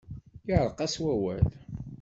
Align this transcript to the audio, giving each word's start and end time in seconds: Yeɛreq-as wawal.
Yeɛreq-as 0.47 0.95
wawal. 1.03 1.43